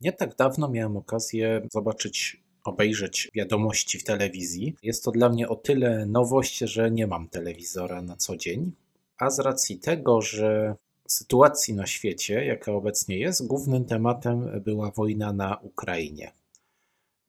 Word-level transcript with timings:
Nie 0.00 0.12
tak 0.12 0.36
dawno 0.36 0.68
miałem 0.68 0.96
okazję 0.96 1.66
zobaczyć, 1.72 2.42
obejrzeć 2.64 3.30
wiadomości 3.34 3.98
w 3.98 4.04
telewizji. 4.04 4.76
Jest 4.82 5.04
to 5.04 5.10
dla 5.10 5.28
mnie 5.28 5.48
o 5.48 5.56
tyle 5.56 6.06
nowość, 6.06 6.58
że 6.58 6.90
nie 6.90 7.06
mam 7.06 7.28
telewizora 7.28 8.02
na 8.02 8.16
co 8.16 8.36
dzień. 8.36 8.72
A 9.18 9.30
z 9.30 9.38
racji 9.38 9.78
tego, 9.78 10.20
że 10.20 10.74
sytuacji 11.06 11.74
na 11.74 11.86
świecie, 11.86 12.44
jaka 12.44 12.72
obecnie 12.72 13.18
jest, 13.18 13.46
głównym 13.46 13.84
tematem 13.84 14.62
była 14.64 14.90
wojna 14.90 15.32
na 15.32 15.56
Ukrainie. 15.62 16.32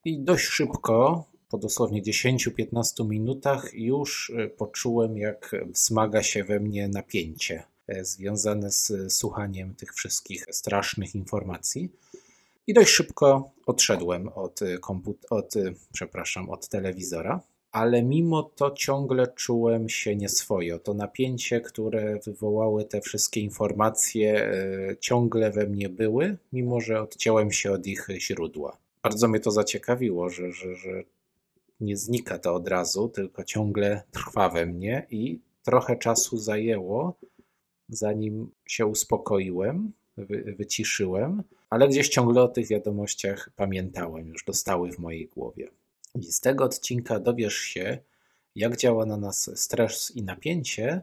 I 0.04 0.18
dość 0.18 0.44
szybko, 0.44 1.24
po 1.48 1.58
dosłownie 1.58 2.02
10-15 2.02 3.08
minutach, 3.08 3.74
już 3.74 4.32
poczułem, 4.56 5.18
jak 5.18 5.56
wzmaga 5.66 6.22
się 6.22 6.44
we 6.44 6.60
mnie 6.60 6.88
napięcie 6.88 7.62
e, 7.88 8.04
związane 8.04 8.70
z 8.70 9.12
słuchaniem 9.12 9.74
tych 9.74 9.94
wszystkich 9.94 10.46
strasznych 10.50 11.14
informacji. 11.14 11.90
I 12.70 12.74
dość 12.74 12.90
szybko 12.90 13.52
odszedłem 13.66 14.28
od, 14.28 14.60
komput- 14.80 15.26
od, 15.30 15.54
przepraszam, 15.92 16.50
od 16.50 16.68
telewizora, 16.68 17.40
ale 17.72 18.02
mimo 18.02 18.42
to 18.42 18.70
ciągle 18.70 19.26
czułem 19.26 19.88
się 19.88 20.16
nieswojo. 20.16 20.78
To 20.78 20.94
napięcie, 20.94 21.60
które 21.60 22.18
wywołały 22.26 22.84
te 22.84 23.00
wszystkie 23.00 23.40
informacje, 23.40 24.44
e, 24.44 24.96
ciągle 25.00 25.50
we 25.50 25.66
mnie 25.66 25.88
były, 25.88 26.36
mimo 26.52 26.80
że 26.80 27.02
odciąłem 27.02 27.52
się 27.52 27.72
od 27.72 27.86
ich 27.86 28.08
źródła. 28.18 28.76
Bardzo 29.02 29.28
mnie 29.28 29.40
to 29.40 29.50
zaciekawiło, 29.50 30.28
że, 30.30 30.52
że, 30.52 30.74
że 30.74 31.02
nie 31.80 31.96
znika 31.96 32.38
to 32.38 32.54
od 32.54 32.68
razu, 32.68 33.08
tylko 33.08 33.44
ciągle 33.44 34.02
trwa 34.10 34.48
we 34.48 34.66
mnie 34.66 35.06
i 35.10 35.40
trochę 35.62 35.96
czasu 35.96 36.38
zajęło, 36.38 37.18
zanim 37.88 38.50
się 38.66 38.86
uspokoiłem, 38.86 39.92
wy, 40.16 40.54
wyciszyłem, 40.58 41.42
ale 41.70 41.88
gdzieś 41.88 42.08
ciągle 42.08 42.42
o 42.42 42.48
tych 42.48 42.68
wiadomościach 42.68 43.50
pamiętałem, 43.56 44.28
już 44.28 44.44
dostały 44.44 44.92
w 44.92 44.98
mojej 44.98 45.26
głowie. 45.26 45.68
I 46.14 46.32
z 46.32 46.40
tego 46.40 46.64
odcinka 46.64 47.20
dowiesz 47.20 47.56
się, 47.56 47.98
jak 48.56 48.76
działa 48.76 49.06
na 49.06 49.16
nas 49.16 49.50
stres 49.54 50.12
i 50.16 50.22
napięcie 50.22 51.00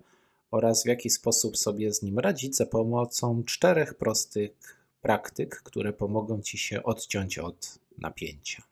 oraz 0.51 0.83
w 0.83 0.87
jaki 0.87 1.09
sposób 1.09 1.57
sobie 1.57 1.93
z 1.93 2.01
nim 2.01 2.19
radzić 2.19 2.55
za 2.55 2.65
pomocą 2.65 3.43
czterech 3.43 3.93
prostych 3.93 4.51
praktyk, 5.01 5.61
które 5.63 5.93
pomogą 5.93 6.41
ci 6.41 6.57
się 6.57 6.83
odciąć 6.83 7.39
od 7.39 7.79
napięcia. 7.97 8.63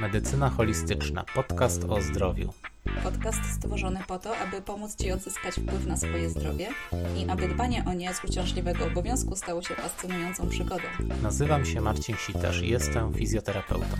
Medycyna 0.00 0.50
holistyczna 0.50 1.24
podcast 1.34 1.84
o 1.88 2.02
zdrowiu. 2.02 2.52
Podcast 3.02 3.38
stworzony 3.56 4.00
po 4.08 4.18
to, 4.18 4.36
aby 4.36 4.62
pomóc 4.62 4.96
Ci 4.96 5.12
odzyskać 5.12 5.54
wpływ 5.54 5.86
na 5.86 5.96
swoje 5.96 6.30
zdrowie 6.30 6.68
i 7.16 7.28
aby 7.28 7.48
dbanie 7.48 7.84
o 7.86 7.92
nie 7.92 8.14
z 8.14 8.24
uciążliwego 8.24 8.86
obowiązku 8.86 9.36
stało 9.36 9.62
się 9.62 9.74
fascynującą 9.74 10.48
przygodą. 10.48 10.84
Nazywam 11.22 11.64
się 11.64 11.80
Marcin 11.80 12.16
Sitarz 12.16 12.62
i 12.62 12.68
jestem 12.68 13.14
fizjoterapeutą. 13.14 13.96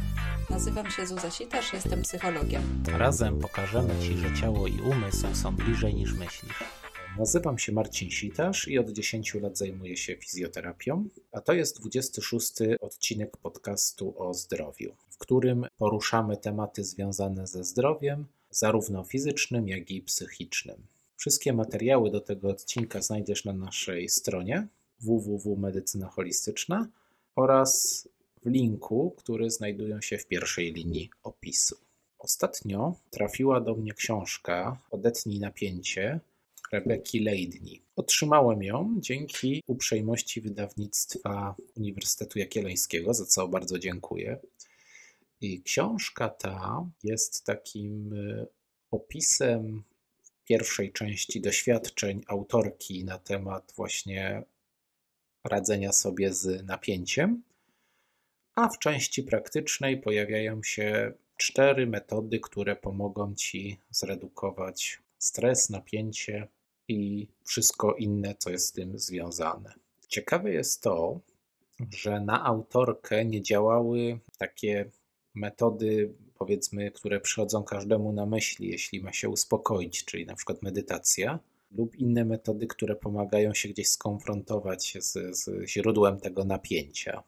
Nazywam 0.51 0.91
się 0.91 1.07
Zuza 1.07 1.31
Sitarz, 1.31 1.73
jestem 1.73 2.03
psychologiem. 2.03 2.63
Razem 2.93 3.39
pokażemy 3.39 3.95
Ci, 4.03 4.19
że 4.19 4.35
ciało 4.41 4.67
i 4.67 4.81
umysł 4.81 5.27
są 5.33 5.57
bliżej 5.57 5.95
niż 5.95 6.13
myślisz. 6.13 6.84
Nazywam 7.19 7.59
się 7.59 7.73
Marcin 7.73 8.11
Sitarz 8.11 8.69
i 8.69 8.79
od 8.79 8.91
10 8.91 9.35
lat 9.35 9.59
zajmuję 9.59 9.97
się 9.97 10.17
fizjoterapią, 10.17 11.09
a 11.33 11.41
to 11.41 11.53
jest 11.53 11.81
26 11.81 12.53
odcinek 12.81 13.37
podcastu 13.37 14.15
o 14.17 14.35
zdrowiu, 14.35 14.95
w 15.11 15.19
którym 15.19 15.67
poruszamy 15.79 16.37
tematy 16.37 16.85
związane 16.85 17.47
ze 17.47 17.65
zdrowiem, 17.65 18.27
zarówno 18.51 19.05
fizycznym, 19.05 19.69
jak 19.69 19.91
i 19.91 20.03
psychicznym. 20.03 20.77
Wszystkie 21.17 21.53
materiały 21.53 22.11
do 22.11 22.21
tego 22.21 22.49
odcinka 22.49 23.03
znajdziesz 23.03 23.45
na 23.45 23.53
naszej 23.53 24.09
stronie 24.09 24.67
www.medycyna 25.01 26.09
holistyczna 26.09 26.89
oraz 27.37 28.09
w 28.43 28.47
linku, 28.47 29.15
który 29.19 29.51
znajdują 29.51 30.01
się 30.01 30.19
w 30.19 30.27
pierwszej 30.27 30.73
linii 30.73 31.11
opisu. 31.23 31.77
Ostatnio 32.19 32.95
trafiła 33.11 33.61
do 33.61 33.75
mnie 33.75 33.95
książka 33.95 34.79
Odetnij 34.91 35.41
napięcie 35.41 36.21
Rebeki 36.75 37.21
Leidni. 37.21 37.83
Otrzymałem 37.97 38.63
ją 38.63 38.97
dzięki 38.99 39.63
uprzejmości 39.67 40.41
wydawnictwa 40.41 41.55
Uniwersytetu 41.77 42.39
Jagiellońskiego, 42.39 43.15
za 43.15 43.25
co 43.25 43.49
bardzo 43.49 43.79
dziękuję. 43.79 44.39
I 45.41 45.63
książka 45.63 46.29
ta 46.29 46.87
jest 47.03 47.45
takim 47.45 48.13
y, 48.13 48.47
opisem 48.91 49.83
pierwszej 50.45 50.93
części 50.93 51.41
doświadczeń 51.41 52.23
autorki 52.27 53.05
na 53.05 53.19
temat 53.19 53.73
właśnie 53.77 54.43
radzenia 55.45 55.93
sobie 55.93 56.35
z 56.35 56.67
napięciem, 56.67 57.43
a 58.55 58.69
w 58.69 58.79
części 58.79 59.23
praktycznej 59.23 60.01
pojawiają 60.01 60.63
się 60.63 61.13
cztery 61.37 61.87
metody, 61.87 62.41
które 62.41 62.77
pomogą 62.77 63.35
ci 63.35 63.79
zredukować 63.91 64.99
stres, 65.19 65.71
napięcie 65.71 66.49
i 66.89 67.29
wszystko 67.45 67.95
inne, 67.95 68.35
co 68.39 68.51
jest 68.51 68.67
z 68.67 68.73
tym 68.73 68.99
związane. 68.99 69.75
Ciekawe 70.09 70.53
jest 70.53 70.83
to, 70.83 71.21
że 71.91 72.21
na 72.21 72.45
autorkę 72.45 73.25
nie 73.25 73.43
działały 73.43 74.19
takie 74.39 74.91
metody, 75.35 76.15
powiedzmy, 76.39 76.91
które 76.91 77.21
przychodzą 77.21 77.65
każdemu 77.65 78.13
na 78.13 78.27
myśli, 78.27 78.69
jeśli 78.69 79.03
ma 79.03 79.13
się 79.13 79.29
uspokoić, 79.29 80.05
czyli 80.05 80.27
na 80.27 80.35
przykład 80.35 80.63
medytacja, 80.63 81.39
lub 81.71 81.97
inne 81.97 82.25
metody, 82.25 82.67
które 82.67 82.97
pomagają 82.97 83.55
się 83.55 83.69
gdzieś 83.69 83.89
skonfrontować 83.89 84.97
z, 85.01 85.37
z 85.37 85.69
źródłem 85.69 86.21
tego 86.21 86.45
napięcia, 86.45 87.23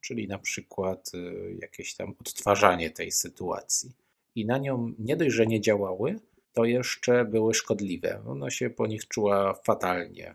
czyli 0.00 0.28
na 0.28 0.38
przykład 0.38 1.10
y, 1.14 1.56
jakieś 1.60 1.94
tam 1.94 2.14
odtwarzanie 2.20 2.90
tej 2.90 3.12
sytuacji. 3.12 3.92
I 4.34 4.46
na 4.46 4.58
nią 4.58 4.94
nie 4.98 5.16
dość, 5.16 5.34
że 5.34 5.46
nie 5.46 5.60
działały, 5.60 6.20
to 6.52 6.64
jeszcze 6.64 7.24
były 7.24 7.54
szkodliwe. 7.54 8.22
Ona 8.26 8.50
się 8.50 8.70
po 8.70 8.86
nich 8.86 9.08
czuła 9.08 9.54
fatalnie. 9.54 10.34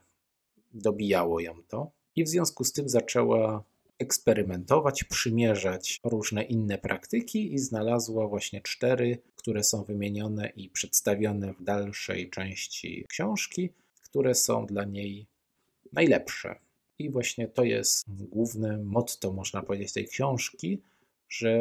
Dobijało 0.73 1.39
ją 1.39 1.53
to. 1.67 1.91
I 2.15 2.23
w 2.23 2.29
związku 2.29 2.63
z 2.63 2.73
tym 2.73 2.89
zaczęła 2.89 3.63
eksperymentować, 3.99 5.03
przymierzać 5.03 5.99
różne 6.03 6.43
inne 6.43 6.77
praktyki 6.77 7.53
i 7.53 7.59
znalazła 7.59 8.27
właśnie 8.27 8.61
cztery, 8.61 9.21
które 9.35 9.63
są 9.63 9.83
wymienione 9.83 10.49
i 10.55 10.69
przedstawione 10.69 11.53
w 11.53 11.63
dalszej 11.63 12.29
części 12.29 13.05
książki, 13.09 13.69
które 14.03 14.35
są 14.35 14.65
dla 14.65 14.85
niej 14.85 15.27
najlepsze. 15.93 16.59
I 16.99 17.09
właśnie 17.09 17.47
to 17.47 17.63
jest 17.63 18.03
główne 18.07 18.77
motto, 18.77 19.33
można 19.33 19.61
powiedzieć, 19.61 19.93
tej 19.93 20.07
książki, 20.07 20.81
że 21.29 21.57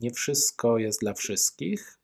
nie 0.00 0.10
wszystko 0.10 0.78
jest 0.78 1.00
dla 1.00 1.14
wszystkich 1.14 1.99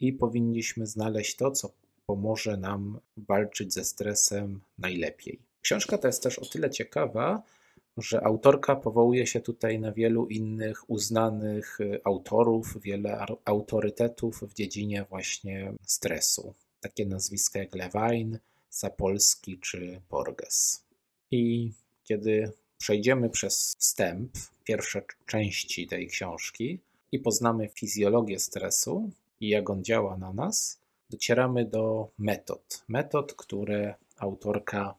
i 0.00 0.12
powinniśmy 0.12 0.86
znaleźć 0.86 1.36
to, 1.36 1.50
co 1.50 1.70
pomoże 2.06 2.56
nam 2.56 2.98
walczyć 3.16 3.74
ze 3.74 3.84
stresem 3.84 4.60
najlepiej. 4.78 5.38
Książka 5.62 5.98
ta 5.98 6.08
jest 6.08 6.22
też 6.22 6.38
o 6.38 6.46
tyle 6.46 6.70
ciekawa, 6.70 7.42
że 7.96 8.24
autorka 8.24 8.76
powołuje 8.76 9.26
się 9.26 9.40
tutaj 9.40 9.80
na 9.80 9.92
wielu 9.92 10.26
innych 10.26 10.90
uznanych 10.90 11.80
y, 11.80 12.00
autorów, 12.04 12.82
wiele 12.82 13.26
autorytetów 13.44 14.42
w 14.42 14.54
dziedzinie 14.54 15.06
właśnie 15.10 15.72
stresu. 15.82 16.54
Takie 16.80 17.06
nazwiska 17.06 17.58
jak 17.58 17.74
Lewine, 17.74 18.38
Sapolski 18.70 19.58
czy 19.58 20.00
Borges. 20.10 20.82
I 21.30 21.72
kiedy 22.04 22.52
przejdziemy 22.78 23.30
przez 23.30 23.76
wstęp, 23.78 24.32
pierwsze 24.64 25.02
części 25.26 25.86
tej 25.86 26.08
książki 26.08 26.78
i 27.12 27.18
poznamy 27.18 27.68
fizjologię 27.68 28.38
stresu 28.38 29.10
i 29.40 29.48
jak 29.48 29.70
on 29.70 29.84
działa 29.84 30.16
na 30.16 30.32
nas, 30.32 30.80
docieramy 31.10 31.64
do 31.64 32.08
metod. 32.18 32.84
Metod, 32.88 33.34
które 33.34 33.94
autorka 34.18 34.94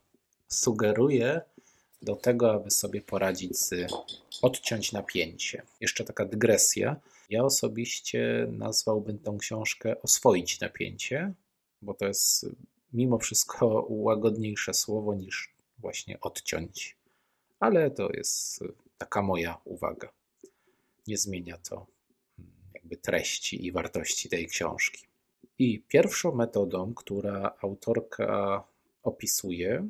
sugeruje, 0.47 1.41
do 2.01 2.15
tego, 2.15 2.53
aby 2.53 2.71
sobie 2.71 3.01
poradzić 3.01 3.57
z 3.57 3.91
odciąć 4.41 4.91
napięcie. 4.91 5.61
Jeszcze 5.81 6.03
taka 6.03 6.25
dygresja. 6.25 6.95
Ja 7.29 7.43
osobiście 7.43 8.47
nazwałbym 8.51 9.19
tą 9.19 9.37
książkę 9.37 10.01
Oswoić 10.01 10.59
napięcie, 10.59 11.33
bo 11.81 11.93
to 11.93 12.05
jest 12.05 12.45
mimo 12.93 13.17
wszystko 13.17 13.85
łagodniejsze 13.89 14.73
słowo 14.73 15.13
niż 15.13 15.53
właśnie 15.79 16.19
odciąć. 16.21 16.97
Ale 17.59 17.91
to 17.91 18.09
jest 18.13 18.63
taka 18.97 19.21
moja 19.21 19.57
uwaga. 19.65 20.09
Nie 21.07 21.17
zmienia 21.17 21.57
to 21.69 21.85
jakby 22.87 22.97
treści 22.97 23.65
i 23.65 23.71
wartości 23.71 24.29
tej 24.29 24.47
książki. 24.47 25.07
I 25.59 25.79
pierwszą 25.87 26.35
metodą, 26.35 26.93
która 26.93 27.55
autorka 27.61 28.63
opisuje, 29.03 29.87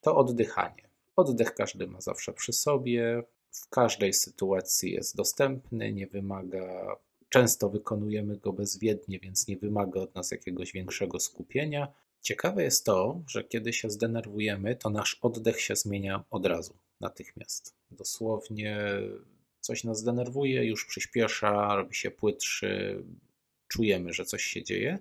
to 0.00 0.16
oddychanie. 0.16 0.88
Oddech 1.16 1.54
każdy 1.54 1.86
ma 1.86 2.00
zawsze 2.00 2.32
przy 2.32 2.52
sobie, 2.52 3.22
w 3.50 3.68
każdej 3.68 4.12
sytuacji 4.12 4.92
jest 4.92 5.16
dostępny, 5.16 5.92
nie 5.92 6.06
wymaga, 6.06 6.96
często 7.28 7.70
wykonujemy 7.70 8.36
go 8.36 8.52
bezwiednie, 8.52 9.18
więc 9.18 9.48
nie 9.48 9.56
wymaga 9.56 10.00
od 10.00 10.14
nas 10.14 10.30
jakiegoś 10.30 10.72
większego 10.72 11.20
skupienia 11.20 11.92
Ciekawe 12.22 12.62
jest 12.62 12.84
to, 12.84 13.22
że 13.26 13.44
kiedy 13.44 13.72
się 13.72 13.90
zdenerwujemy, 13.90 14.76
to 14.76 14.90
nasz 14.90 15.18
oddech 15.22 15.60
się 15.60 15.76
zmienia 15.76 16.24
od 16.30 16.46
razu, 16.46 16.74
natychmiast. 17.00 17.74
Dosłownie 17.90 18.80
coś 19.60 19.84
nas 19.84 20.02
denerwuje, 20.02 20.64
już 20.64 20.86
przyspiesza, 20.86 21.76
robi 21.76 21.94
się 21.94 22.10
płytszy, 22.10 23.02
czujemy, 23.68 24.12
że 24.12 24.24
coś 24.24 24.44
się 24.44 24.62
dzieje, 24.62 24.98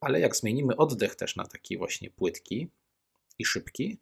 ale 0.00 0.20
jak 0.20 0.36
zmienimy 0.36 0.76
oddech 0.76 1.14
też 1.14 1.36
na 1.36 1.44
taki 1.44 1.78
właśnie 1.78 2.10
płytki 2.10 2.68
i 3.38 3.44
szybki, 3.44 3.98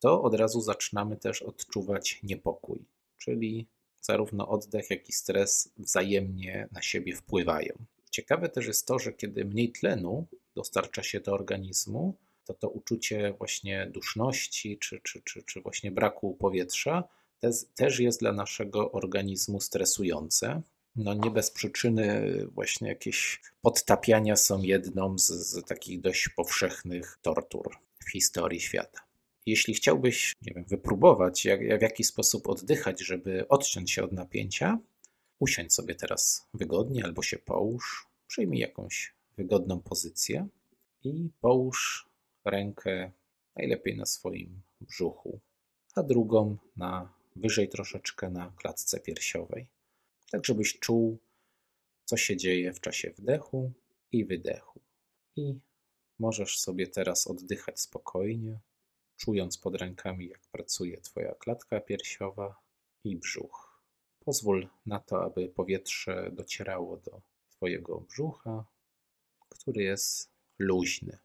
to 0.00 0.22
od 0.22 0.34
razu 0.34 0.60
zaczynamy 0.60 1.16
też 1.16 1.42
odczuwać 1.42 2.20
niepokój, 2.22 2.78
czyli 3.18 3.66
zarówno 4.00 4.48
oddech, 4.48 4.90
jak 4.90 5.08
i 5.08 5.12
stres 5.12 5.72
wzajemnie 5.78 6.68
na 6.72 6.82
siebie 6.82 7.16
wpływają. 7.16 7.74
Ciekawe 8.10 8.48
też 8.48 8.66
jest 8.66 8.86
to, 8.86 8.98
że 8.98 9.12
kiedy 9.12 9.44
mniej 9.44 9.72
tlenu 9.72 10.26
dostarcza 10.54 11.02
się 11.02 11.20
do 11.20 11.32
organizmu, 11.32 12.14
to 12.44 12.54
to 12.54 12.68
uczucie 12.68 13.34
właśnie 13.38 13.86
duszności 13.86 14.78
czy, 14.78 15.00
czy, 15.00 15.22
czy, 15.24 15.42
czy 15.42 15.60
właśnie 15.60 15.90
braku 15.90 16.34
powietrza 16.34 17.04
też 17.74 18.00
jest 18.00 18.20
dla 18.20 18.32
naszego 18.32 18.92
organizmu 18.92 19.60
stresujące. 19.60 20.62
No 20.96 21.14
nie 21.14 21.30
bez 21.30 21.50
przyczyny 21.50 22.22
właśnie 22.46 22.88
jakieś 22.88 23.40
podtapiania 23.62 24.36
są 24.36 24.62
jedną 24.62 25.18
z, 25.18 25.26
z 25.26 25.64
takich 25.64 26.00
dość 26.00 26.28
powszechnych 26.28 27.18
tortur 27.22 27.76
w 28.06 28.10
historii 28.10 28.60
świata. 28.60 29.00
Jeśli 29.46 29.74
chciałbyś 29.74 30.32
nie 30.42 30.54
wiem, 30.54 30.64
wypróbować, 30.64 31.44
jak, 31.44 31.78
w 31.78 31.82
jaki 31.82 32.04
sposób 32.04 32.48
oddychać, 32.48 33.00
żeby 33.00 33.48
odciąć 33.48 33.90
się 33.90 34.04
od 34.04 34.12
napięcia, 34.12 34.78
usiądź 35.38 35.74
sobie 35.74 35.94
teraz 35.94 36.46
wygodnie 36.54 37.04
albo 37.04 37.22
się 37.22 37.38
połóż, 37.38 38.06
przyjmij 38.26 38.60
jakąś 38.60 39.14
wygodną 39.36 39.80
pozycję 39.80 40.48
i 41.04 41.28
połóż 41.40 42.06
rękę 42.44 43.10
najlepiej 43.56 43.96
na 43.96 44.06
swoim 44.06 44.60
brzuchu, 44.80 45.40
a 45.94 46.02
drugą 46.02 46.56
na 46.76 47.15
wyżej 47.36 47.68
troszeczkę 47.68 48.30
na 48.30 48.52
klatce 48.56 49.00
piersiowej, 49.00 49.66
tak 50.30 50.46
żebyś 50.46 50.78
czuł, 50.78 51.18
co 52.04 52.16
się 52.16 52.36
dzieje 52.36 52.72
w 52.72 52.80
czasie 52.80 53.10
wdechu 53.10 53.72
i 54.12 54.24
wydechu. 54.24 54.80
I 55.36 55.58
możesz 56.18 56.58
sobie 56.58 56.86
teraz 56.86 57.26
oddychać 57.26 57.80
spokojnie, 57.80 58.60
czując 59.16 59.58
pod 59.58 59.74
rękami, 59.74 60.28
jak 60.28 60.40
pracuje 60.52 61.00
Twoja 61.00 61.34
klatka 61.34 61.80
piersiowa 61.80 62.62
i 63.04 63.16
brzuch. 63.16 63.82
Pozwól 64.18 64.68
na 64.86 64.98
to, 65.00 65.24
aby 65.24 65.48
powietrze 65.48 66.30
docierało 66.32 66.96
do 66.96 67.20
Twojego 67.50 68.00
brzucha, 68.00 68.64
który 69.48 69.82
jest 69.82 70.30
luźny. 70.58 71.18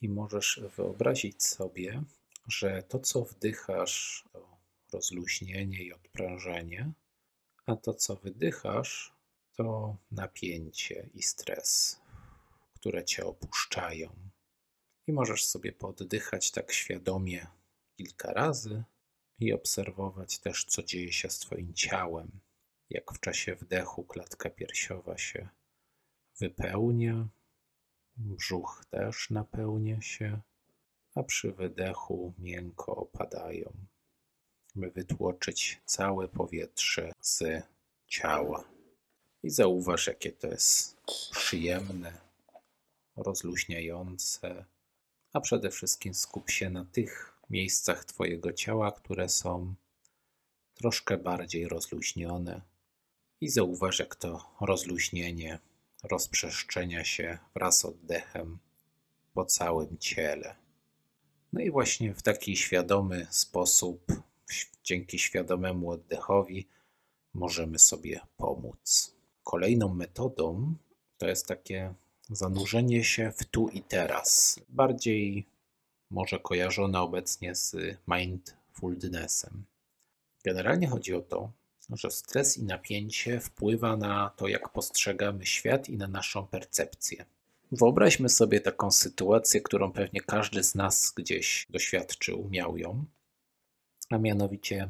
I 0.00 0.08
możesz 0.08 0.60
wyobrazić 0.76 1.42
sobie, 1.42 2.02
że 2.48 2.82
to, 2.82 2.98
co 2.98 3.24
wdychasz, 3.24 4.24
to 4.32 4.55
rozluźnienie 4.92 5.82
i 5.82 5.92
odprężenie, 5.92 6.92
a 7.66 7.76
to, 7.76 7.94
co 7.94 8.16
wydychasz, 8.16 9.16
to 9.56 9.96
napięcie 10.10 11.08
i 11.14 11.22
stres, 11.22 12.00
które 12.74 13.04
cię 13.04 13.26
opuszczają. 13.26 14.16
I 15.06 15.12
możesz 15.12 15.44
sobie 15.44 15.72
poddychać 15.72 16.50
tak 16.50 16.72
świadomie 16.72 17.46
kilka 17.96 18.32
razy 18.32 18.84
i 19.38 19.52
obserwować 19.52 20.38
też, 20.38 20.64
co 20.64 20.82
dzieje 20.82 21.12
się 21.12 21.30
z 21.30 21.38
Twoim 21.38 21.74
ciałem. 21.74 22.40
Jak 22.90 23.12
w 23.12 23.20
czasie 23.20 23.54
wdechu 23.54 24.04
klatka 24.04 24.50
piersiowa 24.50 25.18
się 25.18 25.48
wypełnia, 26.38 27.28
brzuch 28.16 28.84
też 28.90 29.30
napełnia 29.30 30.00
się, 30.00 30.40
a 31.14 31.22
przy 31.22 31.52
wydechu 31.52 32.34
miękko 32.38 32.96
opadają, 32.96 33.72
by 34.76 34.90
wytłoczyć 34.90 35.80
całe 35.84 36.28
powietrze 36.28 37.12
z 37.20 37.62
ciała. 38.06 38.64
I 39.42 39.50
zauważ, 39.50 40.06
jakie 40.06 40.32
to 40.32 40.46
jest 40.46 40.96
przyjemne, 41.30 42.18
rozluźniające, 43.16 44.64
a 45.32 45.40
przede 45.40 45.70
wszystkim 45.70 46.14
skup 46.14 46.50
się 46.50 46.70
na 46.70 46.84
tych 46.84 47.36
miejscach 47.50 48.04
Twojego 48.04 48.52
ciała, 48.52 48.92
które 48.92 49.28
są 49.28 49.74
troszkę 50.74 51.16
bardziej 51.16 51.68
rozluźnione 51.68 52.60
i 53.40 53.48
zauważ, 53.48 53.98
jak 53.98 54.16
to 54.16 54.50
rozluźnienie 54.60 55.58
rozprzestrzenia 56.02 57.04
się 57.04 57.38
wraz 57.54 57.78
z 57.78 57.84
oddechem 57.84 58.58
po 59.34 59.44
całym 59.44 59.98
ciele. 59.98 60.56
No 61.52 61.60
i 61.60 61.70
właśnie 61.70 62.14
w 62.14 62.22
taki 62.22 62.56
świadomy 62.56 63.26
sposób, 63.30 64.12
dzięki 64.84 65.18
świadomemu 65.18 65.90
oddechowi, 65.90 66.66
możemy 67.34 67.78
sobie 67.78 68.20
pomóc. 68.36 69.14
Kolejną 69.44 69.94
metodą 69.94 70.74
to 71.18 71.28
jest 71.28 71.46
takie 71.46 71.94
zanurzenie 72.30 73.04
się 73.04 73.32
w 73.36 73.44
tu 73.44 73.68
i 73.68 73.82
teraz. 73.82 74.60
Bardziej 74.68 75.46
może 76.10 76.38
kojarzone 76.38 77.00
obecnie 77.00 77.54
z 77.54 77.76
mindfulnessem. 78.08 79.64
Generalnie 80.44 80.88
chodzi 80.88 81.14
o 81.14 81.20
to, 81.20 81.52
że 81.90 82.10
stres 82.10 82.58
i 82.58 82.64
napięcie 82.64 83.40
wpływa 83.40 83.96
na 83.96 84.30
to, 84.36 84.48
jak 84.48 84.68
postrzegamy 84.68 85.46
świat 85.46 85.88
i 85.88 85.96
na 85.96 86.08
naszą 86.08 86.46
percepcję. 86.46 87.24
Wyobraźmy 87.72 88.28
sobie 88.28 88.60
taką 88.60 88.90
sytuację, 88.90 89.60
którą 89.60 89.92
pewnie 89.92 90.20
każdy 90.20 90.64
z 90.64 90.74
nas 90.74 91.12
gdzieś 91.16 91.66
doświadczył, 91.70 92.48
miał 92.50 92.78
ją, 92.78 93.04
a 94.10 94.18
mianowicie 94.18 94.88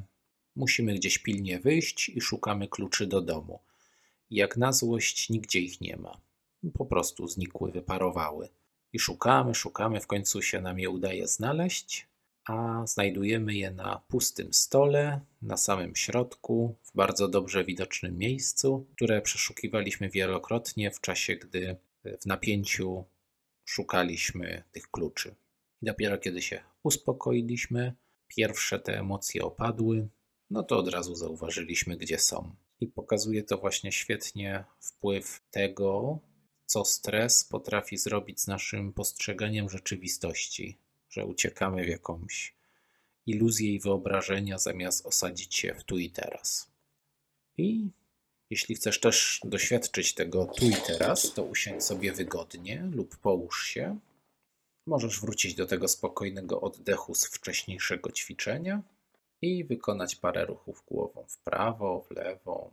musimy 0.56 0.94
gdzieś 0.94 1.18
pilnie 1.18 1.60
wyjść 1.60 2.08
i 2.08 2.20
szukamy 2.20 2.68
kluczy 2.68 3.06
do 3.06 3.20
domu. 3.20 3.58
Jak 4.30 4.56
na 4.56 4.72
złość, 4.72 5.30
nigdzie 5.30 5.60
ich 5.60 5.80
nie 5.80 5.96
ma. 5.96 6.20
Po 6.74 6.86
prostu 6.86 7.28
znikły, 7.28 7.72
wyparowały. 7.72 8.48
I 8.92 8.98
szukamy, 8.98 9.54
szukamy, 9.54 10.00
w 10.00 10.06
końcu 10.06 10.42
się 10.42 10.60
nam 10.60 10.78
je 10.78 10.90
udaje 10.90 11.28
znaleźć, 11.28 12.06
a 12.44 12.86
znajdujemy 12.86 13.54
je 13.54 13.70
na 13.70 14.02
pustym 14.08 14.54
stole, 14.54 15.20
na 15.42 15.56
samym 15.56 15.96
środku, 15.96 16.74
w 16.82 16.96
bardzo 16.96 17.28
dobrze 17.28 17.64
widocznym 17.64 18.18
miejscu, 18.18 18.86
które 18.94 19.22
przeszukiwaliśmy 19.22 20.10
wielokrotnie 20.10 20.90
w 20.90 21.00
czasie, 21.00 21.36
gdy 21.36 21.76
w 22.20 22.26
napięciu 22.26 23.04
szukaliśmy 23.64 24.62
tych 24.72 24.90
kluczy. 24.90 25.34
I 25.82 25.86
dopiero 25.86 26.18
kiedy 26.18 26.42
się 26.42 26.60
uspokoiliśmy, 26.82 27.92
pierwsze 28.28 28.78
te 28.78 28.98
emocje 28.98 29.42
opadły, 29.44 30.08
no 30.50 30.62
to 30.62 30.78
od 30.78 30.88
razu 30.88 31.14
zauważyliśmy, 31.14 31.96
gdzie 31.96 32.18
są. 32.18 32.54
I 32.80 32.86
pokazuje 32.86 33.42
to 33.42 33.58
właśnie 33.58 33.92
świetnie 33.92 34.64
wpływ 34.80 35.40
tego, 35.50 36.18
co 36.66 36.84
stres 36.84 37.44
potrafi 37.44 37.96
zrobić 37.96 38.40
z 38.40 38.46
naszym 38.46 38.92
postrzeganiem 38.92 39.70
rzeczywistości 39.70 40.78
że 41.16 41.26
uciekamy 41.26 41.84
w 41.84 41.88
jakąś 41.88 42.54
iluzję 43.26 43.74
i 43.74 43.80
wyobrażenia, 43.80 44.58
zamiast 44.58 45.06
osadzić 45.06 45.56
się 45.56 45.74
w 45.74 45.84
tu 45.84 45.98
i 45.98 46.10
teraz. 46.10 46.70
I 47.58 47.90
jeśli 48.50 48.74
chcesz 48.74 49.00
też 49.00 49.40
doświadczyć 49.44 50.14
tego 50.14 50.46
tu 50.46 50.66
i 50.66 50.76
teraz, 50.86 51.32
to 51.34 51.44
usiądź 51.44 51.84
sobie 51.84 52.12
wygodnie 52.12 52.90
lub 52.92 53.16
połóż 53.16 53.66
się. 53.66 53.98
Możesz 54.86 55.20
wrócić 55.20 55.54
do 55.54 55.66
tego 55.66 55.88
spokojnego 55.88 56.60
oddechu 56.60 57.14
z 57.14 57.26
wcześniejszego 57.26 58.12
ćwiczenia 58.12 58.82
i 59.42 59.64
wykonać 59.64 60.16
parę 60.16 60.44
ruchów 60.44 60.84
głową 60.86 61.26
w 61.28 61.38
prawo, 61.38 62.00
w 62.00 62.10
lewo, 62.10 62.70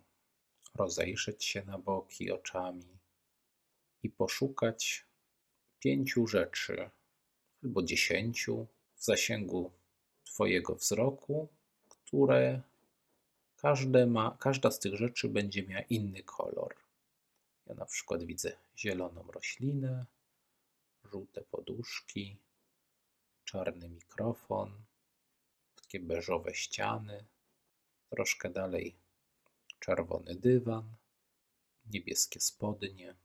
rozejrzeć 0.76 1.46
się 1.46 1.66
na 1.66 1.78
boki 1.78 2.32
oczami 2.32 2.98
i 4.04 4.10
poszukać 4.10 5.06
pięciu 5.80 6.28
rzeczy, 6.28 6.90
albo 7.64 7.84
dziesięciu 7.84 8.68
w 8.96 9.04
zasięgu 9.04 9.72
Twojego 10.24 10.76
wzroku, 10.76 11.48
które 11.90 12.62
każde 13.56 14.06
ma, 14.06 14.38
każda 14.40 14.72
z 14.72 14.80
tych 14.80 14.96
rzeczy 14.96 15.30
będzie 15.30 15.68
miała 15.68 15.84
inny 15.90 16.24
kolor. 16.24 16.76
Ja 17.68 17.76
na 17.76 17.86
przykład 17.86 18.24
widzę 18.24 18.58
zieloną 18.78 19.24
roślinę, 19.32 20.06
żółte 21.12 21.42
poduszki, 21.42 22.38
czarny 23.44 23.90
mikrofon, 23.90 24.84
takie 25.76 26.00
beżowe 26.00 26.56
ściany, 26.56 27.26
troszkę 28.10 28.50
dalej 28.50 28.96
czerwony 29.80 30.36
dywan, 30.36 30.96
niebieskie 31.86 32.40
spodnie 32.40 33.16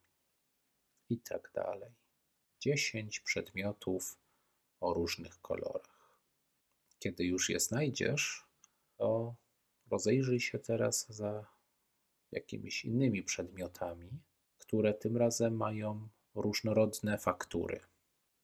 i 1.08 1.18
tak 1.18 1.50
dalej. 1.54 1.94
Dziesięć 2.60 3.20
przedmiotów 3.20 4.18
o 4.80 4.94
różnych 4.94 5.40
kolorach. 5.40 6.20
Kiedy 6.98 7.24
już 7.24 7.50
je 7.50 7.60
znajdziesz, 7.60 8.44
to 8.96 9.34
rozejrzyj 9.90 10.40
się 10.40 10.58
teraz 10.58 11.06
za 11.08 11.46
jakimiś 12.32 12.84
innymi 12.84 13.22
przedmiotami, 13.22 14.10
które 14.58 14.94
tym 14.94 15.16
razem 15.16 15.56
mają 15.56 16.08
różnorodne 16.42 17.18
faktury. 17.18 17.80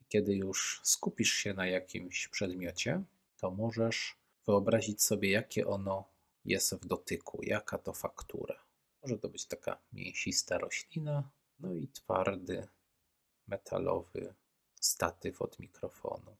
Kiedy 0.08 0.34
już 0.34 0.80
skupisz 0.84 1.32
się 1.32 1.54
na 1.54 1.66
jakimś 1.66 2.28
przedmiocie, 2.28 3.02
to 3.36 3.50
możesz 3.50 4.16
wyobrazić 4.46 5.02
sobie, 5.02 5.30
jakie 5.30 5.66
ono 5.66 6.08
jest 6.44 6.74
w 6.74 6.86
dotyku, 6.86 7.42
jaka 7.42 7.78
to 7.78 7.92
faktura. 7.92 8.64
Może 9.02 9.18
to 9.18 9.28
być 9.28 9.46
taka 9.46 9.78
mięsista 9.92 10.58
roślina, 10.58 11.30
no 11.60 11.74
i 11.74 11.88
twardy, 11.88 12.68
metalowy 13.46 14.34
statyw 14.80 15.42
od 15.42 15.58
mikrofonu, 15.58 16.36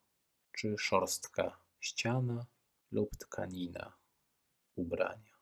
czy 0.53 0.79
szorstka 0.79 1.59
ściana 1.81 2.47
lub 2.93 3.17
tkanina 3.17 3.93
ubrania. 4.77 5.35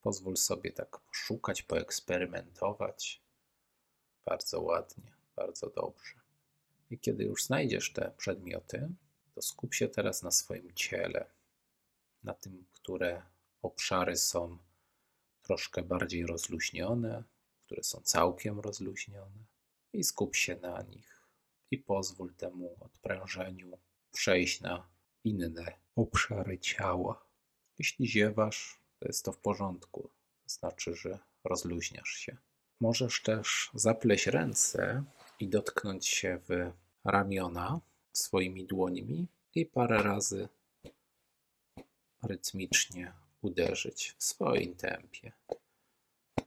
Pozwól 0.00 0.36
sobie 0.36 0.72
tak 0.72 0.98
poszukać, 0.98 1.62
poeksperymentować. 1.62 3.22
Bardzo 4.24 4.60
ładnie, 4.60 5.15
bardzo 5.36 5.70
dobrze. 5.70 6.14
I 6.90 6.98
kiedy 6.98 7.24
już 7.24 7.44
znajdziesz 7.44 7.92
te 7.92 8.12
przedmioty, 8.16 8.88
to 9.34 9.42
skup 9.42 9.74
się 9.74 9.88
teraz 9.88 10.22
na 10.22 10.30
swoim 10.30 10.74
ciele, 10.74 11.30
na 12.22 12.34
tym, 12.34 12.66
które 12.72 13.22
obszary 13.62 14.16
są 14.16 14.58
troszkę 15.42 15.82
bardziej 15.82 16.26
rozluźnione, 16.26 17.22
które 17.66 17.82
są 17.82 18.00
całkiem 18.00 18.60
rozluźnione, 18.60 19.44
i 19.92 20.04
skup 20.04 20.36
się 20.36 20.56
na 20.56 20.82
nich. 20.82 21.22
I 21.70 21.78
pozwól 21.78 22.34
temu 22.34 22.76
odprężeniu 22.80 23.78
przejść 24.12 24.60
na 24.60 24.88
inne 25.24 25.72
obszary 25.96 26.58
ciała. 26.58 27.26
Jeśli 27.78 28.08
ziewasz, 28.08 28.80
to 28.98 29.06
jest 29.06 29.24
to 29.24 29.32
w 29.32 29.38
porządku, 29.38 30.10
to 30.42 30.48
znaczy, 30.48 30.94
że 30.94 31.18
rozluźniasz 31.44 32.10
się. 32.10 32.36
Możesz 32.80 33.22
też 33.22 33.70
zapleść 33.74 34.26
ręce 34.26 35.04
i 35.40 35.48
dotknąć 35.48 36.06
się 36.06 36.38
w 36.48 36.72
ramiona 37.04 37.80
swoimi 38.12 38.64
dłońmi 38.64 39.26
i 39.54 39.66
parę 39.66 40.02
razy 40.02 40.48
rytmicznie 42.22 43.12
uderzyć 43.42 44.14
w 44.18 44.24
swoim 44.24 44.74
tempie, 44.74 45.32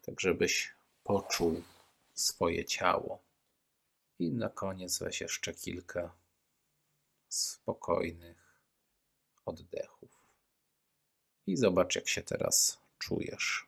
tak 0.02 0.20
żebyś 0.20 0.74
poczuł 1.04 1.64
swoje 2.14 2.66
ciało. 2.66 3.20
I 4.20 4.32
na 4.32 4.50
koniec 4.50 5.00
weź 5.00 5.22
jeszcze 5.22 5.54
kilka 5.54 6.12
spokojnych 7.30 8.62
oddechów. 9.46 10.10
I 11.48 11.58
zobacz, 11.58 11.96
jak 11.96 12.08
się 12.08 12.22
teraz 12.22 12.78
czujesz. 13.00 13.68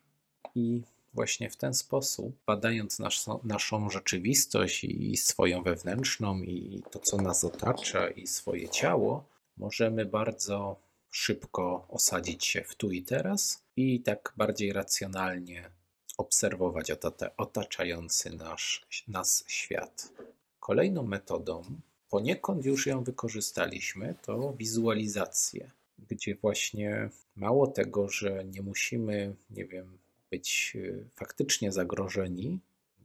I 0.55 0.81
właśnie 1.13 1.49
w 1.49 1.55
ten 1.55 1.73
sposób, 1.73 2.35
badając 2.45 2.99
naszą, 2.99 3.39
naszą 3.43 3.89
rzeczywistość 3.89 4.83
i 4.83 5.17
swoją 5.17 5.63
wewnętrzną, 5.63 6.41
i 6.41 6.83
to, 6.91 6.99
co 6.99 7.17
nas 7.17 7.43
otacza, 7.43 8.09
i 8.09 8.27
swoje 8.27 8.69
ciało, 8.69 9.25
możemy 9.57 10.05
bardzo 10.05 10.75
szybko 11.11 11.85
osadzić 11.89 12.45
się 12.45 12.61
w 12.61 12.75
tu 12.75 12.91
i 12.91 13.03
teraz 13.03 13.63
i 13.75 14.01
tak 14.01 14.33
bardziej 14.37 14.73
racjonalnie 14.73 15.69
obserwować 16.17 16.91
otaczający 17.37 18.29
nasz, 18.35 18.85
nas 19.07 19.43
świat. 19.47 20.11
Kolejną 20.59 21.03
metodą, 21.03 21.63
poniekąd 22.09 22.65
już 22.65 22.87
ją 22.87 23.03
wykorzystaliśmy, 23.03 24.15
to 24.21 24.53
wizualizacje, 24.53 25.71
gdzie 26.09 26.35
właśnie 26.35 27.09
mało 27.35 27.67
tego, 27.67 28.09
że 28.09 28.45
nie 28.45 28.61
musimy, 28.61 29.35
nie 29.49 29.65
wiem, 29.65 29.97
być 30.31 30.73
y, 30.75 31.05
faktycznie 31.15 31.71
zagrożeni 31.71 32.59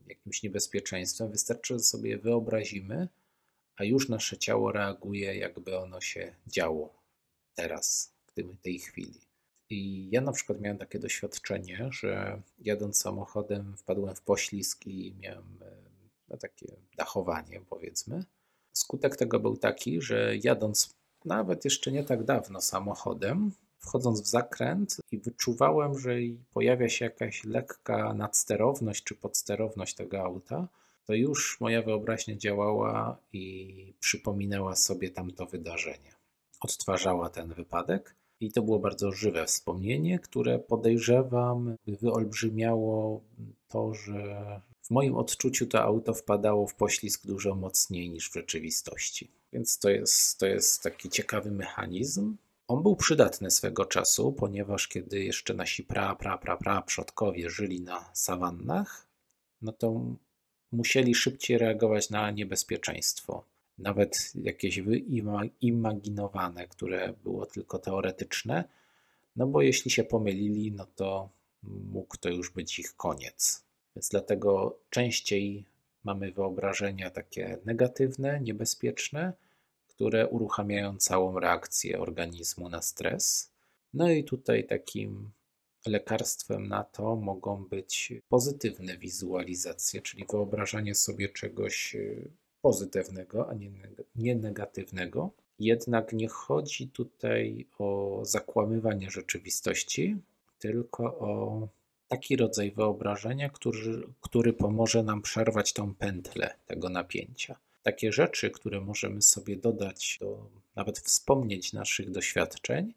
jakimś 0.09 0.42
niebezpieczeństwem, 0.42 1.30
wystarczy, 1.30 1.75
że 1.75 1.80
sobie 1.80 2.18
wyobrazimy, 2.18 3.09
a 3.76 3.85
już 3.85 4.09
nasze 4.09 4.38
ciało 4.38 4.73
reaguje, 4.73 5.37
jakby 5.37 5.78
ono 5.78 6.00
się 6.00 6.35
działo 6.47 7.02
teraz, 7.54 8.12
w 8.26 8.33
tym, 8.33 8.56
tej 8.62 8.78
chwili. 8.78 9.21
I 9.71 10.09
ja 10.11 10.21
na 10.21 10.33
przykład 10.33 10.61
miałem 10.61 10.78
takie 10.78 10.99
doświadczenie, 10.99 11.88
że 11.92 12.42
jadąc 12.59 12.99
samochodem 12.99 13.76
wpadłem 13.76 14.14
w 14.14 14.21
poślizg 14.21 14.87
i 14.87 15.14
miałem 15.21 15.62
y, 15.62 15.66
no, 16.28 16.37
takie 16.37 16.66
dachowanie, 16.97 17.61
powiedzmy. 17.68 18.25
Skutek 18.73 19.16
tego 19.16 19.40
był 19.40 19.56
taki, 19.56 20.02
że 20.02 20.37
jadąc 20.37 20.95
nawet 21.25 21.64
jeszcze 21.64 21.92
nie 21.92 22.04
tak 22.04 22.25
dawno 22.25 22.61
samochodem, 22.61 23.52
wchodząc 23.78 24.23
w 24.23 24.26
zakręt 24.26 24.97
wyczuwałem, 25.26 25.99
że 25.99 26.11
pojawia 26.52 26.88
się 26.88 27.04
jakaś 27.04 27.45
lekka 27.45 28.14
nadsterowność 28.14 29.04
czy 29.04 29.14
podsterowność 29.14 29.95
tego 29.95 30.23
auta, 30.23 30.68
to 31.04 31.14
już 31.14 31.61
moja 31.61 31.83
wyobraźnia 31.83 32.37
działała 32.37 33.18
i 33.33 33.95
przypominała 34.00 34.76
sobie 34.76 35.11
tamto 35.11 35.47
wydarzenie. 35.47 36.12
Odtwarzała 36.61 37.30
ten 37.30 37.54
wypadek. 37.54 38.14
I 38.40 38.52
to 38.52 38.62
było 38.62 38.78
bardzo 38.78 39.12
żywe 39.12 39.47
wspomnienie, 39.47 40.18
które 40.18 40.59
podejrzewam 40.59 41.76
wyolbrzymiało 41.87 43.21
to, 43.68 43.95
że 43.95 44.61
w 44.83 44.90
moim 44.90 45.16
odczuciu 45.16 45.66
to 45.66 45.83
auto 45.83 46.14
wpadało 46.14 46.66
w 46.66 46.75
poślizg 46.75 47.26
dużo 47.26 47.54
mocniej 47.54 48.11
niż 48.11 48.30
w 48.30 48.35
rzeczywistości. 48.35 49.30
Więc 49.52 49.78
to 49.78 49.90
jest, 49.90 50.38
to 50.38 50.47
jest 50.47 50.83
taki 50.83 51.09
ciekawy 51.09 51.50
mechanizm. 51.50 52.37
On 52.68 52.82
był 52.82 52.96
przydatny 52.96 53.50
swego 53.50 53.85
czasu, 53.85 54.32
ponieważ 54.32 54.88
kiedy 54.88 55.25
jeszcze 55.25 55.54
nasi 55.54 55.82
pra, 55.85 56.14
pra, 56.14 56.38
pra, 56.38 56.56
pra 56.56 56.82
przodkowie 56.82 57.50
żyli 57.50 57.80
na 57.80 58.11
sawannach, 58.12 59.06
no 59.62 59.73
to 59.73 60.00
musieli 60.73 61.14
szybciej 61.14 61.58
reagować 61.58 62.11
na 62.11 62.30
niebezpieczeństwo. 62.30 63.44
Nawet 63.78 64.32
jakieś 64.35 64.80
wyimaginowane, 64.80 66.68
które 66.68 67.14
było 67.25 67.46
tylko 67.46 67.78
teoretyczne, 67.78 68.64
no 69.37 69.46
bo 69.46 69.62
jeśli 69.62 69.90
się 69.90 70.04
pomylili, 70.04 70.73
no 70.73 70.87
to 70.96 71.28
mógł 71.92 72.16
to 72.16 72.28
już 72.28 72.50
być 72.50 72.78
ich 72.78 72.96
koniec. 72.96 73.64
Więc 73.96 74.08
dlatego 74.08 74.78
częściej 74.90 75.64
mamy 76.04 76.32
wyobrażenia 76.32 77.11
takie 77.11 77.58
negatywne, 77.64 78.40
niebezpieczne, 78.40 79.32
które 79.97 80.29
uruchamiają 80.29 80.97
całą 80.97 81.41
reakcję 81.41 82.00
organizmu 82.00 82.69
na 82.69 82.83
stres. 82.83 83.53
No 83.95 84.11
i 84.11 84.25
tutaj 84.25 84.67
takim 84.67 85.31
lekarstwem 85.87 86.69
na 86.69 86.85
to 86.85 87.17
mogą 87.17 87.65
być 87.65 88.12
pozytywne 88.29 88.99
wizualizacje, 88.99 90.03
czyli 90.03 90.25
wyobrażanie 90.31 90.95
sobie 90.95 91.29
czegoś 91.29 91.95
y, 91.95 92.31
pozytywnego, 92.61 93.50
a 93.50 93.55
nie 94.17 94.35
negatywnego. 94.35 95.31
Jednak 95.59 96.12
nie 96.12 96.29
chodzi 96.29 96.88
tutaj 96.88 97.67
o 97.79 98.21
zakłamywanie 98.23 99.11
rzeczywistości, 99.11 100.17
tylko 100.59 101.05
o 101.05 101.69
taki 102.09 102.37
rodzaj 102.37 102.73
wyobrażenia, 102.73 103.50
który, 103.50 104.03
który 104.21 104.53
pomoże 104.53 105.03
nam 105.03 105.23
przerwać 105.23 105.73
tą 105.73 105.95
pętlę 105.95 106.55
tego 106.67 106.88
napięcia. 106.88 107.57
Takie 107.87 108.12
rzeczy, 108.12 108.50
które 108.50 108.81
możemy 108.81 109.23
sobie 109.23 109.57
dodać 109.57 110.19
do 110.21 110.50
nawet 110.76 110.99
wspomnieć 110.99 111.73
naszych 111.73 112.11
doświadczeń, 112.11 112.95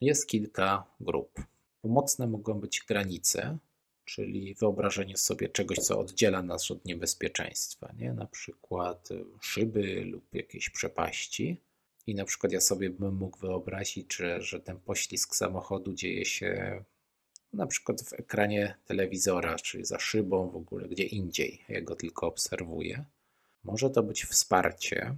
jest 0.00 0.26
kilka 0.26 0.84
grup. 1.00 1.40
Pomocne 1.82 2.26
mogą 2.26 2.60
być 2.60 2.84
granice, 2.88 3.58
czyli 4.04 4.54
wyobrażenie 4.54 5.16
sobie 5.16 5.48
czegoś, 5.48 5.78
co 5.78 5.98
oddziela 5.98 6.42
nas 6.42 6.70
od 6.70 6.84
niebezpieczeństwa, 6.84 7.92
nie? 7.98 8.12
na 8.12 8.26
przykład 8.26 9.08
szyby 9.40 10.04
lub 10.04 10.34
jakieś 10.34 10.70
przepaści. 10.70 11.60
I 12.06 12.14
na 12.14 12.24
przykład 12.24 12.52
ja 12.52 12.60
sobie 12.60 12.90
bym 12.90 13.14
mógł 13.14 13.38
wyobrazić, 13.38 14.14
że, 14.14 14.42
że 14.42 14.60
ten 14.60 14.80
poślizg 14.80 15.34
samochodu 15.34 15.92
dzieje 15.92 16.24
się 16.24 16.84
na 17.52 17.66
przykład 17.66 18.02
w 18.02 18.12
ekranie 18.12 18.74
telewizora, 18.84 19.56
czyli 19.56 19.84
za 19.84 19.98
szybą 19.98 20.50
w 20.50 20.56
ogóle, 20.56 20.88
gdzie 20.88 21.04
indziej. 21.04 21.64
Ja 21.68 21.80
go 21.80 21.96
tylko 21.96 22.26
obserwuję. 22.26 23.04
Może 23.64 23.90
to 23.90 24.02
być 24.02 24.24
wsparcie, 24.24 25.16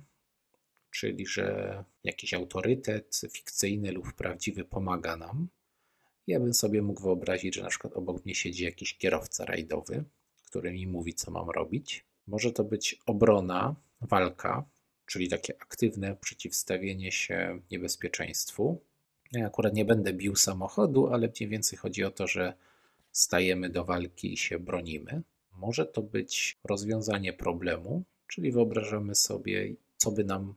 czyli 0.90 1.26
że 1.26 1.84
jakiś 2.04 2.34
autorytet 2.34 3.20
fikcyjny 3.30 3.92
lub 3.92 4.12
prawdziwy 4.12 4.64
pomaga 4.64 5.16
nam. 5.16 5.48
Ja 6.26 6.40
bym 6.40 6.54
sobie 6.54 6.82
mógł 6.82 7.02
wyobrazić, 7.02 7.54
że 7.54 7.62
na 7.62 7.68
przykład 7.68 7.92
obok 7.92 8.24
mnie 8.24 8.34
siedzi 8.34 8.64
jakiś 8.64 8.98
kierowca 8.98 9.44
rajdowy, 9.44 10.04
który 10.46 10.72
mi 10.72 10.86
mówi, 10.86 11.14
co 11.14 11.30
mam 11.30 11.50
robić. 11.50 12.04
Może 12.26 12.52
to 12.52 12.64
być 12.64 12.98
obrona, 13.06 13.76
walka, 14.00 14.64
czyli 15.06 15.28
takie 15.28 15.54
aktywne 15.62 16.16
przeciwstawienie 16.16 17.12
się 17.12 17.60
niebezpieczeństwu. 17.70 18.80
Ja 19.32 19.46
akurat 19.46 19.74
nie 19.74 19.84
będę 19.84 20.12
bił 20.12 20.36
samochodu, 20.36 21.08
ale 21.08 21.28
mniej 21.28 21.50
więcej 21.50 21.78
chodzi 21.78 22.04
o 22.04 22.10
to, 22.10 22.26
że 22.26 22.54
stajemy 23.12 23.70
do 23.70 23.84
walki 23.84 24.32
i 24.32 24.36
się 24.36 24.58
bronimy. 24.58 25.22
Może 25.52 25.86
to 25.86 26.02
być 26.02 26.58
rozwiązanie 26.64 27.32
problemu, 27.32 28.04
czyli 28.28 28.52
wyobrażamy 28.52 29.14
sobie, 29.14 29.74
co 29.96 30.10
by 30.10 30.24
nam 30.24 30.54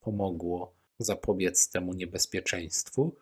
pomogło 0.00 0.72
zapobiec 0.98 1.68
temu 1.68 1.92
niebezpieczeństwu. 1.94 3.14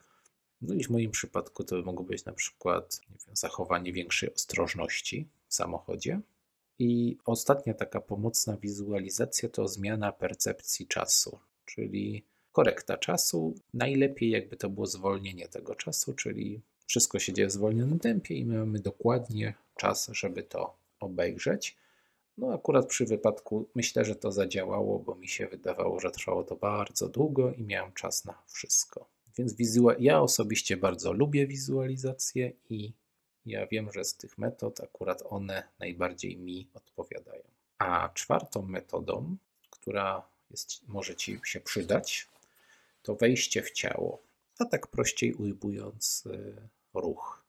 No 0.63 0.75
i 0.75 0.85
w 0.85 0.91
moim 0.91 1.11
przypadku 1.11 1.65
to 1.65 1.77
by 1.77 1.83
mogło 1.83 2.05
być 2.05 2.25
na 2.25 2.33
przykład 2.33 3.01
wiem, 3.27 3.37
zachowanie 3.37 3.93
większej 3.93 4.35
ostrożności 4.35 5.29
w 5.49 5.55
samochodzie. 5.55 6.21
I 6.79 7.17
ostatnia 7.25 7.75
taka 7.75 8.01
pomocna 8.01 8.57
wizualizacja 8.57 9.49
to 9.49 9.69
zmiana 9.69 10.13
percepcji 10.13 10.87
czasu, 10.87 11.39
czyli 11.65 12.25
korekta 12.53 12.97
czasu. 12.97 13.55
Najlepiej 13.75 14.31
jakby 14.31 14.57
to 14.57 14.71
było 14.71 14.87
zwolnienie 14.87 15.49
tego 15.49 15.75
czasu, 15.75 16.15
czyli 16.15 16.61
wszystko 16.87 17.19
się 17.19 17.33
dzieje 17.33 17.49
w 17.49 17.53
zwolnionym 17.53 17.99
tempie 17.99 18.35
i 18.35 18.45
my 18.45 18.59
mamy 18.59 18.79
dokładnie 18.79 19.55
czas, 19.77 20.11
żeby 20.13 20.43
to 20.43 20.77
obejrzeć. 21.01 21.77
No 22.39 22.53
akurat 22.53 22.87
przy 22.87 23.05
wypadku 23.05 23.69
myślę, 23.75 24.05
że 24.05 24.17
to 24.17 24.33
zadziałało, 24.33 24.99
bo 24.99 25.15
mi 25.15 25.29
się 25.29 25.47
wydawało, 25.47 26.01
że 26.01 26.11
trwało 26.11 26.45
to 26.45 26.57
bardzo 26.57 27.09
długo 27.09 27.53
i 27.53 27.63
miałem 27.63 27.93
czas 27.93 28.25
na 28.25 28.43
wszystko. 28.47 29.07
Więc 29.39 29.55
wizual... 29.55 29.97
ja 29.99 30.21
osobiście 30.21 30.77
bardzo 30.77 31.13
lubię 31.13 31.47
wizualizację 31.47 32.53
i 32.71 32.93
ja 33.47 33.67
wiem, 33.67 33.93
że 33.93 34.05
z 34.05 34.15
tych 34.15 34.39
metod 34.39 34.81
akurat 34.81 35.23
one 35.29 35.69
najbardziej 35.79 36.37
mi 36.37 36.69
odpowiadają. 36.75 37.43
A 37.79 38.09
czwartą 38.15 38.63
metodą, 38.63 39.37
która 39.71 40.23
jest, 40.51 40.89
może 40.89 41.17
Ci 41.17 41.41
się 41.45 41.61
przydać, 41.61 42.29
to 43.03 43.15
wejście 43.15 43.63
w 43.63 43.71
ciało. 43.71 44.23
A 44.59 44.65
tak 44.65 44.87
prościej 44.87 45.35
ujmując, 45.35 46.27
y, 46.27 46.69
ruch, 46.95 47.45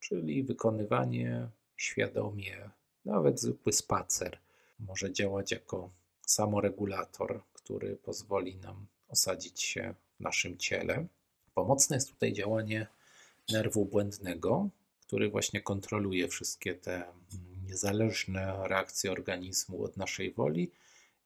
czyli 0.00 0.42
wykonywanie 0.42 1.48
świadomie, 1.76 2.70
nawet 3.06 3.40
zwykły 3.40 3.72
spacer 3.72 4.38
może 4.78 5.12
działać 5.12 5.52
jako 5.52 5.90
samoregulator, 6.26 7.40
który 7.52 7.96
pozwoli 7.96 8.56
nam 8.56 8.86
osadzić 9.08 9.62
się 9.62 9.94
w 10.16 10.20
naszym 10.20 10.58
ciele. 10.58 11.06
Pomocne 11.54 11.96
jest 11.96 12.10
tutaj 12.10 12.32
działanie 12.32 12.86
nerwu 13.52 13.84
błędnego, 13.84 14.68
który 15.00 15.30
właśnie 15.30 15.60
kontroluje 15.60 16.28
wszystkie 16.28 16.74
te 16.74 17.04
niezależne 17.66 18.68
reakcje 18.68 19.12
organizmu 19.12 19.84
od 19.84 19.96
naszej 19.96 20.32
woli 20.32 20.70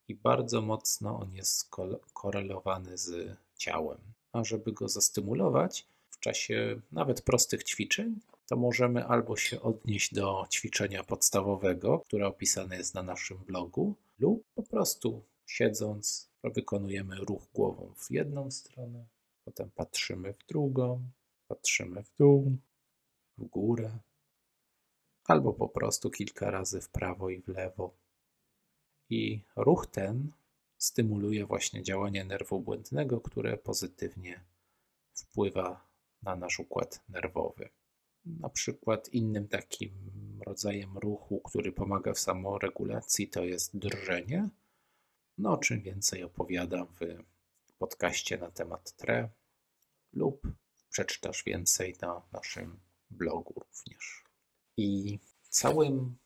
i 0.09 0.15
bardzo 0.15 0.63
mocno 0.63 1.21
on 1.21 1.35
jest 1.35 1.71
korelowany 2.15 2.99
z 2.99 3.37
ciałem. 3.57 3.99
A 4.33 4.45
żeby 4.45 4.73
go 4.73 4.89
zastymulować 4.89 5.87
w 6.11 6.21
czasie 6.21 6.81
nawet 6.93 7.23
prostych 7.23 7.65
ćwiczeń, 7.65 8.21
to 8.51 8.57
możemy 8.57 9.07
albo 9.07 9.37
się 9.37 9.63
odnieść 9.63 10.15
do 10.15 10.47
ćwiczenia 10.51 11.05
podstawowego, 11.05 11.99
które 11.99 12.27
opisane 12.27 12.77
jest 12.77 12.95
na 12.95 13.03
naszym 13.03 13.39
blogu, 13.39 13.95
lub 14.19 14.45
po 14.55 14.63
prostu 14.63 15.25
siedząc 15.47 16.31
wykonujemy 16.45 17.17
ruch 17.17 17.43
głową 17.55 17.95
w 17.97 18.11
jedną 18.11 18.51
stronę, 18.51 19.07
potem 19.45 19.71
patrzymy 19.71 20.33
w 20.33 20.47
drugą, 20.47 21.03
patrzymy 21.49 22.03
w 22.03 22.17
dół, 22.19 22.57
w 23.39 23.45
górę, 23.45 23.99
albo 25.25 25.53
po 25.53 25.69
prostu 25.69 26.11
kilka 26.11 26.51
razy 26.51 26.81
w 26.81 26.89
prawo 26.89 27.31
i 27.31 27.41
w 27.41 27.49
lewo. 27.49 27.95
I 29.11 29.41
ruch 29.57 29.87
ten 29.87 30.33
stymuluje 30.79 31.47
właśnie 31.47 31.83
działanie 31.83 32.25
nerwu 32.25 32.61
błędnego, 32.61 33.21
które 33.21 33.57
pozytywnie 33.57 34.41
wpływa 35.15 35.87
na 36.23 36.37
nasz 36.37 36.61
układ 36.61 37.01
nerwowy. 37.09 37.69
Na 38.25 38.49
przykład 38.49 39.09
innym 39.09 39.49
takim 39.49 39.93
rodzajem 40.47 40.99
ruchu, 40.99 41.41
który 41.41 41.73
pomaga 41.73 42.13
w 42.13 42.19
samoregulacji, 42.19 43.29
to 43.29 43.45
jest 43.45 43.77
drżenie. 43.77 44.49
No, 45.39 45.53
o 45.53 45.59
czym 45.59 45.83
więcej 45.83 46.23
opowiadam 46.23 46.87
w 47.01 47.73
podcaście 47.79 48.39
na 48.39 48.51
temat 48.51 48.93
TRE 48.93 49.29
lub 50.13 50.43
przeczytasz 50.91 51.45
więcej 51.45 51.97
na 52.03 52.23
naszym 52.33 52.81
blogu 53.11 53.55
również. 53.57 54.25
I 54.77 55.19
całym 55.49 56.17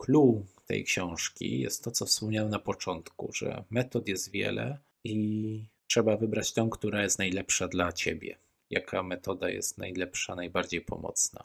clue 0.00 0.46
tej 0.66 0.84
książki 0.84 1.60
jest 1.60 1.84
to, 1.84 1.90
co 1.90 2.06
wspomniałem 2.06 2.50
na 2.50 2.58
początku, 2.58 3.32
że 3.32 3.64
metod 3.70 4.08
jest 4.08 4.30
wiele 4.30 4.78
i 5.04 5.64
trzeba 5.86 6.16
wybrać 6.16 6.52
tą, 6.52 6.70
która 6.70 7.02
jest 7.02 7.18
najlepsza 7.18 7.68
dla 7.68 7.92
ciebie. 7.92 8.38
Jaka 8.70 9.02
metoda 9.02 9.50
jest 9.50 9.78
najlepsza, 9.78 10.34
najbardziej 10.34 10.80
pomocna. 10.80 11.44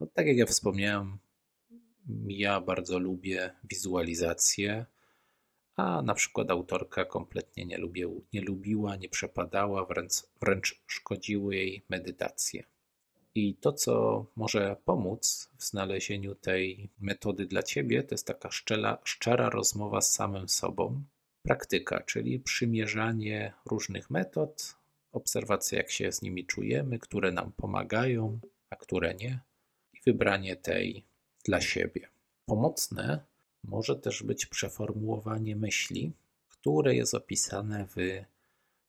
No, 0.00 0.06
tak 0.06 0.26
jak 0.26 0.36
ja 0.36 0.46
wspomniałem, 0.46 1.18
ja 2.26 2.60
bardzo 2.60 2.98
lubię 2.98 3.50
wizualizację, 3.64 4.86
a 5.76 6.02
na 6.02 6.14
przykład 6.14 6.50
autorka 6.50 7.04
kompletnie 7.04 7.64
nie, 7.64 7.78
lubię, 7.78 8.08
nie 8.32 8.40
lubiła, 8.40 8.96
nie 8.96 9.08
przepadała, 9.08 9.84
wręcz, 9.84 10.12
wręcz 10.40 10.82
szkodziły 10.86 11.56
jej 11.56 11.82
medytacje. 11.88 12.64
I 13.34 13.54
to, 13.54 13.72
co 13.72 14.26
może 14.36 14.76
pomóc 14.84 15.50
w 15.58 15.64
znalezieniu 15.64 16.34
tej 16.34 16.90
metody 17.00 17.46
dla 17.46 17.62
ciebie, 17.62 18.02
to 18.02 18.14
jest 18.14 18.26
taka 18.26 18.50
szczera, 18.50 18.98
szczera 19.04 19.50
rozmowa 19.50 20.00
z 20.00 20.12
samym 20.12 20.48
sobą. 20.48 21.02
Praktyka, 21.42 22.00
czyli 22.00 22.40
przymierzanie 22.40 23.52
różnych 23.66 24.10
metod, 24.10 24.79
obserwacja, 25.12 25.78
jak 25.78 25.90
się 25.90 26.12
z 26.12 26.22
nimi 26.22 26.46
czujemy, 26.46 26.98
które 26.98 27.32
nam 27.32 27.52
pomagają, 27.52 28.40
a 28.70 28.76
które 28.76 29.14
nie, 29.14 29.40
i 29.94 29.98
wybranie 30.06 30.56
tej 30.56 31.04
dla 31.44 31.60
siebie. 31.60 32.08
Pomocne 32.46 33.24
może 33.64 33.96
też 33.96 34.22
być 34.22 34.46
przeformułowanie 34.46 35.56
myśli, 35.56 36.12
które 36.48 36.94
jest 36.94 37.14
opisane 37.14 37.86
w 37.96 37.96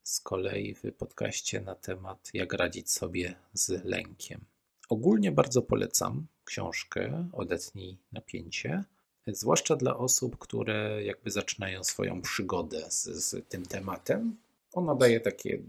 z 0.04 0.20
kolei 0.20 0.76
w 0.76 0.82
podcaście 0.98 1.62
na 1.62 1.76
temat 1.76 2.30
jak 2.34 2.54
radzić 2.54 2.92
sobie 2.92 3.36
z 3.54 3.86
lękiem. 3.86 4.46
Ogólnie 4.90 5.32
bardzo 5.32 5.62
polecam 5.62 6.28
książkę 6.46 7.30
Odetnij 7.34 7.98
napięcie, 8.12 8.84
zwłaszcza 9.28 9.76
dla 9.76 9.98
osób, 9.98 10.38
które 10.38 11.04
jakby 11.04 11.32
zaczynają 11.32 11.84
swoją 11.84 12.22
przygodę 12.22 12.92
z, 12.92 13.04
z 13.04 13.50
tym 13.50 13.66
tematem. 13.66 14.38
Ona 14.74 14.96
daje 14.96 15.20
takie 15.20 15.62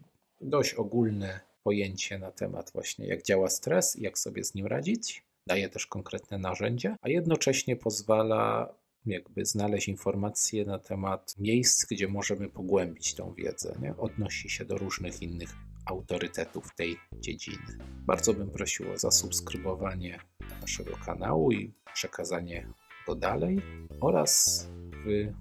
dość 0.42 0.74
ogólne 0.74 1.40
pojęcie 1.62 2.18
na 2.18 2.33
temat 2.33 2.70
właśnie 2.74 3.07
jak 3.07 3.22
działa 3.22 3.50
stres 3.50 3.96
i 3.96 4.02
jak 4.02 4.18
sobie 4.18 4.44
z 4.44 4.55
nim 4.55 4.66
radzić. 4.66 5.24
Daje 5.46 5.68
też 5.68 5.87
konkretne 5.87 6.38
narzędzia, 6.38 6.96
a 7.00 7.09
jednocześnie 7.09 7.76
pozwala 7.76 8.74
jakby 9.07 9.44
znaleźć 9.44 9.88
informacje 9.88 10.64
na 10.64 10.78
temat 10.78 11.35
miejsc, 11.38 11.87
gdzie 11.90 12.09
możemy 12.09 12.48
pogłębić 12.48 13.14
tą 13.14 13.35
wiedzę. 13.35 13.78
Nie? 13.83 13.96
Odnosi 13.96 14.50
się 14.50 14.64
do 14.64 14.78
różnych 14.78 15.22
innych 15.22 15.50
autorytetów 15.87 16.74
tej 16.74 16.96
dziedziny. 17.20 17.78
Bardzo 18.07 18.35
bym 18.35 18.50
prosił 18.50 18.92
o 18.92 18.98
zasubskrybowanie 18.98 20.18
naszego 20.61 20.96
kanału 20.96 21.52
i 21.52 21.72
przekazanie 21.94 22.68
go 23.07 23.14
dalej 23.14 23.62
oraz 24.00 24.66
w 25.07 25.33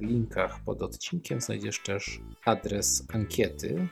linkach 0.00 0.64
pod 0.64 0.82
odcinkiem 0.82 1.40
znajdziesz 1.40 1.82
też 1.82 2.20
adres 2.44 3.06
ankiety 3.12 3.88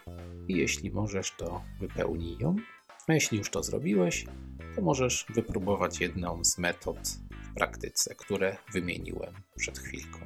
i 0.49 0.57
jeśli 0.57 0.91
możesz, 0.91 1.37
to 1.37 1.63
wypełnij 1.81 2.37
ją. 2.39 2.57
A 3.09 3.15
jeśli 3.15 3.39
już 3.39 3.51
to 3.51 3.63
zrobiłeś, 3.63 4.27
to 4.77 4.83
możesz 4.83 5.27
wypróbować 5.35 6.01
jedną 6.01 6.45
z 6.45 6.59
metod 6.59 6.99
w 7.51 7.55
praktyce, 7.55 8.15
które 8.15 8.57
wymieniłem 8.73 9.35
przed 9.57 9.79
chwilką. 9.79 10.19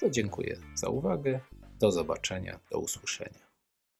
To 0.00 0.10
dziękuję 0.10 0.56
za 0.74 0.88
uwagę. 0.88 1.40
Do 1.80 1.92
zobaczenia, 1.92 2.60
do 2.70 2.78
usłyszenia. 2.78 3.53